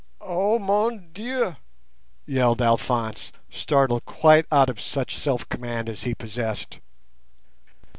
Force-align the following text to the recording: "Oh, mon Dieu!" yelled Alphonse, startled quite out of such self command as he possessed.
"Oh, 0.19 0.57
mon 0.57 1.09
Dieu!" 1.13 1.57
yelled 2.25 2.59
Alphonse, 2.59 3.31
startled 3.51 4.03
quite 4.05 4.47
out 4.51 4.67
of 4.67 4.81
such 4.81 5.15
self 5.15 5.47
command 5.47 5.87
as 5.89 6.01
he 6.01 6.15
possessed. 6.15 6.79